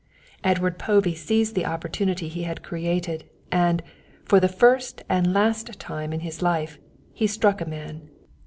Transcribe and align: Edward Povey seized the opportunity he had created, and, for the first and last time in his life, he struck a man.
Edward 0.43 0.79
Povey 0.79 1.13
seized 1.13 1.53
the 1.53 1.67
opportunity 1.67 2.27
he 2.27 2.41
had 2.41 2.63
created, 2.63 3.25
and, 3.51 3.83
for 4.25 4.39
the 4.39 4.47
first 4.47 5.03
and 5.07 5.31
last 5.31 5.79
time 5.79 6.11
in 6.11 6.21
his 6.21 6.41
life, 6.41 6.79
he 7.13 7.27
struck 7.27 7.61
a 7.61 7.65
man. 7.69 8.09